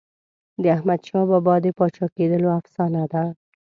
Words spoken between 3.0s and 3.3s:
ده.